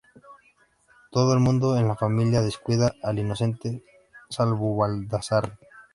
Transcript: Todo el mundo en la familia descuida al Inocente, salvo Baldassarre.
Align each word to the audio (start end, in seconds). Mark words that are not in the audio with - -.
Todo 1.11 1.31
el 1.35 1.39
mundo 1.41 1.77
en 1.77 1.87
la 1.87 1.95
familia 1.95 2.41
descuida 2.41 2.95
al 3.03 3.19
Inocente, 3.19 3.83
salvo 4.31 4.75
Baldassarre. 4.75 5.59